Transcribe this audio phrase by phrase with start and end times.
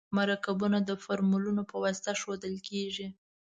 [0.17, 3.07] مرکبونه د فورمول په واسطه ښودل کیږي.